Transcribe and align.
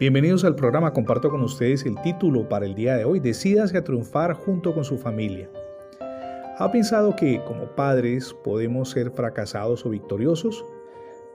Bienvenidos 0.00 0.44
al 0.44 0.56
programa. 0.56 0.92
Comparto 0.92 1.30
con 1.30 1.40
ustedes 1.42 1.86
el 1.86 1.94
título 2.02 2.48
para 2.48 2.66
el 2.66 2.74
día 2.74 2.96
de 2.96 3.04
hoy. 3.04 3.20
Decídase 3.20 3.78
a 3.78 3.84
triunfar 3.84 4.32
junto 4.32 4.74
con 4.74 4.82
su 4.82 4.98
familia. 4.98 5.48
¿Ha 6.58 6.68
pensado 6.72 7.14
que 7.14 7.40
como 7.46 7.66
padres 7.76 8.34
podemos 8.42 8.90
ser 8.90 9.12
fracasados 9.12 9.86
o 9.86 9.90
victoriosos? 9.90 10.64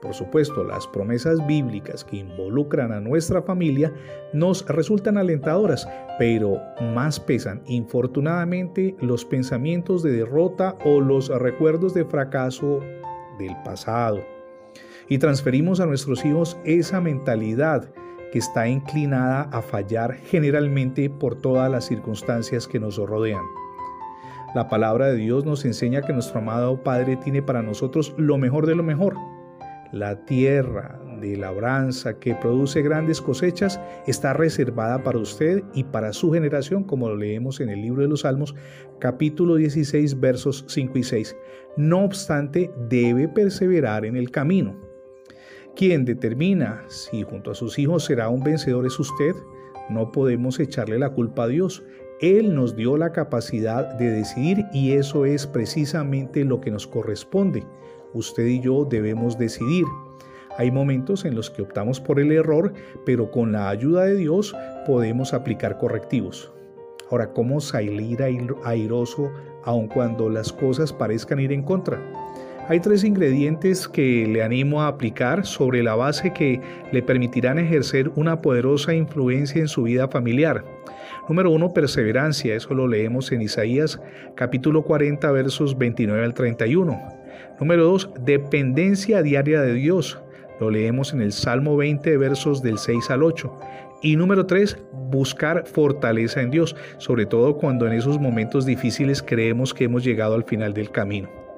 Por 0.02 0.12
supuesto, 0.12 0.62
las 0.62 0.86
promesas 0.86 1.46
bíblicas 1.46 2.04
que 2.04 2.18
involucran 2.18 2.92
a 2.92 3.00
nuestra 3.00 3.40
familia 3.40 3.94
nos 4.34 4.66
resultan 4.66 5.16
alentadoras, 5.16 5.88
pero 6.18 6.58
más 6.94 7.18
pesan, 7.18 7.62
infortunadamente, 7.64 8.94
los 9.00 9.24
pensamientos 9.24 10.02
de 10.02 10.12
derrota 10.12 10.76
o 10.84 11.00
los 11.00 11.30
recuerdos 11.30 11.94
de 11.94 12.04
fracaso 12.04 12.80
del 13.38 13.56
pasado. 13.64 14.18
Y 15.08 15.16
transferimos 15.16 15.80
a 15.80 15.86
nuestros 15.86 16.26
hijos 16.26 16.58
esa 16.64 17.00
mentalidad 17.00 17.90
que 18.30 18.38
está 18.38 18.68
inclinada 18.68 19.42
a 19.52 19.62
fallar 19.62 20.14
generalmente 20.14 21.10
por 21.10 21.36
todas 21.40 21.70
las 21.70 21.86
circunstancias 21.86 22.66
que 22.66 22.80
nos 22.80 22.96
rodean. 22.96 23.44
La 24.54 24.68
palabra 24.68 25.06
de 25.06 25.16
Dios 25.16 25.44
nos 25.44 25.64
enseña 25.64 26.02
que 26.02 26.12
nuestro 26.12 26.40
amado 26.40 26.82
Padre 26.82 27.16
tiene 27.16 27.42
para 27.42 27.62
nosotros 27.62 28.14
lo 28.16 28.36
mejor 28.36 28.66
de 28.66 28.74
lo 28.74 28.82
mejor. 28.82 29.14
La 29.92 30.24
tierra 30.24 31.00
de 31.20 31.36
labranza 31.36 32.18
que 32.18 32.34
produce 32.34 32.82
grandes 32.82 33.20
cosechas 33.20 33.80
está 34.06 34.32
reservada 34.32 35.02
para 35.02 35.18
usted 35.18 35.62
y 35.74 35.84
para 35.84 36.12
su 36.12 36.32
generación, 36.32 36.84
como 36.84 37.08
lo 37.08 37.16
leemos 37.16 37.60
en 37.60 37.68
el 37.68 37.82
libro 37.82 38.02
de 38.02 38.08
los 38.08 38.20
Salmos, 38.20 38.54
capítulo 38.98 39.56
16, 39.56 40.18
versos 40.18 40.64
5 40.68 40.98
y 40.98 41.02
6. 41.04 41.36
No 41.76 42.04
obstante, 42.04 42.72
debe 42.88 43.28
perseverar 43.28 44.04
en 44.04 44.16
el 44.16 44.30
camino 44.30 44.89
quien 45.76 46.04
determina 46.04 46.82
si 46.88 47.22
junto 47.22 47.50
a 47.50 47.54
sus 47.54 47.78
hijos 47.78 48.04
será 48.04 48.28
un 48.28 48.42
vencedor 48.42 48.86
es 48.86 48.98
usted. 48.98 49.34
No 49.88 50.12
podemos 50.12 50.60
echarle 50.60 50.98
la 50.98 51.10
culpa 51.10 51.44
a 51.44 51.48
Dios. 51.48 51.82
Él 52.20 52.54
nos 52.54 52.76
dio 52.76 52.96
la 52.96 53.12
capacidad 53.12 53.94
de 53.94 54.10
decidir 54.10 54.66
y 54.72 54.92
eso 54.92 55.24
es 55.24 55.46
precisamente 55.46 56.44
lo 56.44 56.60
que 56.60 56.70
nos 56.70 56.86
corresponde. 56.86 57.64
Usted 58.12 58.46
y 58.46 58.60
yo 58.60 58.84
debemos 58.84 59.38
decidir. 59.38 59.86
Hay 60.58 60.70
momentos 60.70 61.24
en 61.24 61.34
los 61.34 61.48
que 61.48 61.62
optamos 61.62 62.00
por 62.00 62.20
el 62.20 62.32
error, 62.32 62.72
pero 63.06 63.30
con 63.30 63.52
la 63.52 63.70
ayuda 63.70 64.04
de 64.04 64.16
Dios 64.16 64.54
podemos 64.86 65.32
aplicar 65.32 65.78
correctivos. 65.78 66.52
Ahora, 67.10 67.32
¿cómo 67.32 67.60
salir 67.60 68.22
airoso 68.64 69.30
aun 69.64 69.88
cuando 69.88 70.28
las 70.28 70.52
cosas 70.52 70.92
parezcan 70.92 71.40
ir 71.40 71.52
en 71.52 71.62
contra? 71.62 72.00
Hay 72.70 72.78
tres 72.78 73.02
ingredientes 73.02 73.88
que 73.88 74.28
le 74.28 74.44
animo 74.44 74.80
a 74.80 74.86
aplicar 74.86 75.44
sobre 75.44 75.82
la 75.82 75.96
base 75.96 76.32
que 76.32 76.60
le 76.92 77.02
permitirán 77.02 77.58
ejercer 77.58 78.12
una 78.14 78.40
poderosa 78.40 78.94
influencia 78.94 79.60
en 79.60 79.66
su 79.66 79.82
vida 79.82 80.06
familiar. 80.06 80.64
Número 81.28 81.50
uno, 81.50 81.72
perseverancia. 81.72 82.54
Eso 82.54 82.72
lo 82.72 82.86
leemos 82.86 83.32
en 83.32 83.42
Isaías 83.42 84.00
capítulo 84.36 84.84
40 84.84 85.32
versos 85.32 85.76
29 85.78 86.24
al 86.24 86.32
31. 86.32 86.96
Número 87.58 87.82
dos, 87.86 88.08
dependencia 88.20 89.20
diaria 89.20 89.62
de 89.62 89.74
Dios. 89.74 90.20
Lo 90.60 90.70
leemos 90.70 91.12
en 91.12 91.22
el 91.22 91.32
Salmo 91.32 91.76
20 91.76 92.18
versos 92.18 92.62
del 92.62 92.78
6 92.78 93.10
al 93.10 93.24
8. 93.24 93.52
Y 94.02 94.14
número 94.14 94.46
tres, 94.46 94.78
buscar 95.10 95.66
fortaleza 95.66 96.40
en 96.40 96.52
Dios, 96.52 96.76
sobre 96.98 97.26
todo 97.26 97.56
cuando 97.56 97.88
en 97.88 97.94
esos 97.94 98.20
momentos 98.20 98.64
difíciles 98.64 99.24
creemos 99.24 99.74
que 99.74 99.86
hemos 99.86 100.04
llegado 100.04 100.36
al 100.36 100.44
final 100.44 100.72
del 100.72 100.92
camino. 100.92 101.49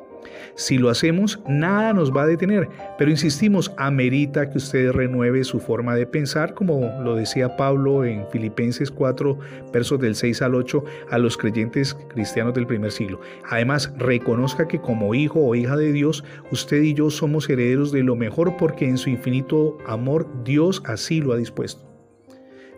Si 0.55 0.79
lo 0.79 0.91
hacemos, 0.91 1.41
nada 1.49 1.93
nos 1.93 2.15
va 2.15 2.23
a 2.23 2.27
detener, 2.27 2.69
pero 2.99 3.11
insistimos, 3.11 3.73
amerita 3.77 4.51
que 4.51 4.59
usted 4.59 4.93
renueve 4.93 5.45
su 5.45 5.61
forma 5.61 5.95
de 5.95 6.07
pensar, 6.07 6.55
como 6.55 6.91
lo 7.03 7.17
decía 7.17 7.57
Pablo 7.57 8.05
en 8.05 8.27
Filipenses 8.29 8.91
4, 8.91 9.39
versos 9.73 10.01
del 10.01 10.15
6 10.15 10.43
al 10.43 10.55
8, 10.55 10.85
a 11.11 11.19
los 11.19 11.37
creyentes 11.37 11.95
cristianos 12.09 12.55
del 12.55 12.67
primer 12.67 12.93
siglo. 12.93 13.21
Además, 13.49 13.93
reconozca 13.97 14.69
que 14.69 14.81
como 14.81 15.15
hijo 15.15 15.41
o 15.41 15.55
hija 15.55 15.77
de 15.77 15.93
Dios, 15.93 16.25
usted 16.51 16.83
y 16.83 16.95
yo 16.95 17.11
somos 17.11 17.49
herederos 17.49 17.93
de 17.93 18.03
lo 18.03 18.17
mejor 18.17 18.57
porque 18.57 18.89
en 18.89 18.99
su 18.99 19.11
infinito 19.11 19.79
amor 19.87 20.27
Dios 20.45 20.83
así 20.87 21.21
lo 21.21 21.33
ha 21.33 21.37
dispuesto. 21.37 21.92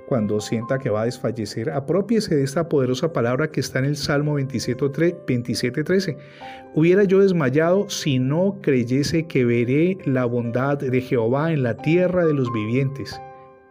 Cuando 0.07 0.41
sienta 0.41 0.79
que 0.79 0.91
va 0.91 1.03
a 1.03 1.07
desfallecer, 1.07 1.71
apropiese 1.71 2.35
de 2.35 2.43
esta 2.43 2.69
poderosa 2.69 3.13
palabra 3.13 3.51
que 3.51 3.61
está 3.61 3.79
en 3.79 3.87
el 3.87 3.97
Salmo 3.97 4.39
27.13. 4.39 6.17
Hubiera 6.75 7.05
yo 7.05 7.21
desmayado 7.21 7.89
si 7.89 8.19
no 8.19 8.59
creyese 8.61 9.27
que 9.27 9.45
veré 9.45 9.97
la 10.05 10.27
bondad 10.27 10.77
de 10.79 11.01
Jehová 11.01 11.53
en 11.53 11.63
la 11.63 11.77
tierra 11.77 12.27
de 12.27 12.35
los 12.35 12.53
vivientes. 12.53 13.19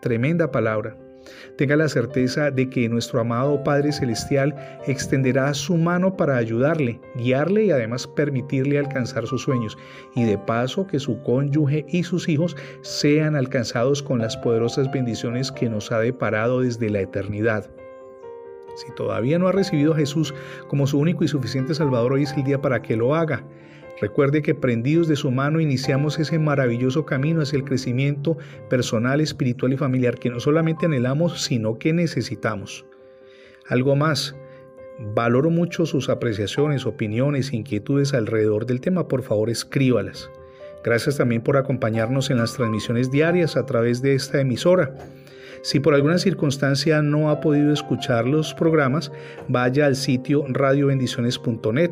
Tremenda 0.01 0.51
palabra. 0.51 0.97
Tenga 1.57 1.75
la 1.75 1.88
certeza 1.88 2.51
de 2.51 2.69
que 2.69 2.89
nuestro 2.89 3.19
amado 3.19 3.63
Padre 3.63 3.91
Celestial 3.91 4.56
extenderá 4.88 5.53
su 5.53 5.78
mano 5.78 6.17
para 6.17 6.38
ayudarle, 6.38 7.00
guiarle 7.16 7.66
y 7.66 7.72
además 7.72 8.07
permitirle 8.07 8.79
alcanzar 8.79 9.28
sus 9.28 9.44
sueños, 9.44 9.78
y 10.16 10.23
de 10.23 10.38
paso 10.38 10.88
que 10.88 11.00
su 11.00 11.22
cónyuge 11.23 11.85
y 11.88 12.03
sus 12.03 12.28
hijos 12.28 12.56
sean 12.81 13.35
alcanzados 13.35 14.01
con 14.01 14.19
las 14.19 14.38
poderosas 14.38 14.91
bendiciones 14.91 15.51
que 15.51 15.69
nos 15.69 15.91
ha 15.91 16.00
deparado 16.00 16.62
desde 16.62 16.89
la 16.89 17.01
eternidad. 17.01 17.69
Si 18.75 18.91
todavía 18.95 19.38
no 19.38 19.47
ha 19.47 19.51
recibido 19.51 19.94
a 19.94 19.97
Jesús 19.97 20.33
como 20.67 20.88
su 20.88 20.97
único 21.00 21.23
y 21.23 21.28
suficiente 21.28 21.75
Salvador, 21.75 22.13
hoy 22.13 22.23
es 22.23 22.33
el 22.33 22.44
día 22.44 22.62
para 22.62 22.81
que 22.81 22.95
lo 22.95 23.13
haga. 23.13 23.44
Recuerde 24.01 24.41
que 24.41 24.55
prendidos 24.55 25.07
de 25.07 25.15
su 25.15 25.31
mano 25.31 25.59
iniciamos 25.59 26.19
ese 26.19 26.39
maravilloso 26.39 27.05
camino 27.05 27.41
hacia 27.41 27.57
el 27.57 27.63
crecimiento 27.63 28.37
personal, 28.69 29.21
espiritual 29.21 29.73
y 29.73 29.77
familiar 29.77 30.17
que 30.17 30.29
no 30.29 30.39
solamente 30.39 30.87
anhelamos, 30.87 31.43
sino 31.43 31.77
que 31.77 31.93
necesitamos. 31.93 32.85
Algo 33.67 33.95
más, 33.95 34.35
valoro 35.15 35.49
mucho 35.49 35.85
sus 35.85 36.09
apreciaciones, 36.09 36.85
opiniones, 36.85 37.53
inquietudes 37.53 38.13
alrededor 38.13 38.65
del 38.65 38.81
tema, 38.81 39.07
por 39.07 39.23
favor 39.23 39.49
escríbalas. 39.49 40.29
Gracias 40.83 41.17
también 41.17 41.41
por 41.41 41.55
acompañarnos 41.55 42.29
en 42.29 42.37
las 42.37 42.53
transmisiones 42.55 43.09
diarias 43.09 43.55
a 43.55 43.65
través 43.65 44.01
de 44.01 44.15
esta 44.15 44.41
emisora. 44.41 44.93
Si 45.63 45.79
por 45.79 45.94
alguna 45.94 46.18
circunstancia 46.18 47.01
no 47.01 47.29
ha 47.29 47.40
podido 47.40 47.72
escuchar 47.72 48.28
los 48.28 48.53
programas, 48.53 49.13
vaya 49.47 49.85
al 49.85 49.96
sitio 49.96 50.44
radiobendiciones.net 50.50 51.91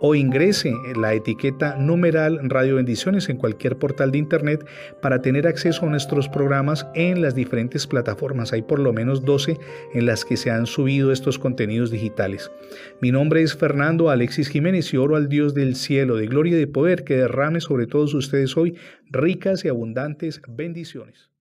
o 0.00 0.16
ingrese 0.16 0.74
la 0.96 1.14
etiqueta 1.14 1.76
numeral 1.76 2.40
Radio 2.50 2.74
Bendiciones 2.74 3.28
en 3.28 3.36
cualquier 3.36 3.78
portal 3.78 4.10
de 4.10 4.18
internet 4.18 4.66
para 5.00 5.22
tener 5.22 5.46
acceso 5.46 5.86
a 5.86 5.88
nuestros 5.88 6.28
programas 6.28 6.84
en 6.96 7.22
las 7.22 7.36
diferentes 7.36 7.86
plataformas. 7.86 8.52
Hay 8.52 8.62
por 8.62 8.80
lo 8.80 8.92
menos 8.92 9.24
12 9.24 9.56
en 9.94 10.06
las 10.06 10.24
que 10.24 10.36
se 10.36 10.50
han 10.50 10.66
subido 10.66 11.12
estos 11.12 11.38
contenidos 11.38 11.92
digitales. 11.92 12.50
Mi 13.00 13.12
nombre 13.12 13.42
es 13.42 13.54
Fernando 13.54 14.10
Alexis 14.10 14.48
Jiménez 14.48 14.92
y 14.92 14.96
oro 14.96 15.14
al 15.14 15.28
Dios 15.28 15.54
del 15.54 15.76
cielo, 15.76 16.16
de 16.16 16.26
gloria 16.26 16.56
y 16.56 16.58
de 16.58 16.66
poder, 16.66 17.04
que 17.04 17.18
derrame 17.18 17.60
sobre 17.60 17.86
todos 17.86 18.14
ustedes 18.14 18.56
hoy 18.56 18.74
ricas 19.12 19.64
y 19.64 19.68
abundantes 19.68 20.42
bendiciones. 20.48 21.31